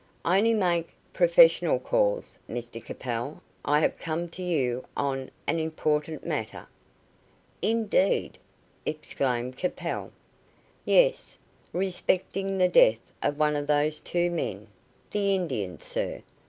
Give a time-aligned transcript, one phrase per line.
[0.25, 6.25] "I only make professional calls, Mr Capel, I have come to you on an important
[6.25, 6.67] matter."
[7.61, 8.39] "Indeed!"
[8.83, 10.11] exclaimed Capel.
[10.85, 11.37] "Yes.
[11.71, 14.69] Respecting the death of one of those two men
[15.11, 16.23] the Indian, sir.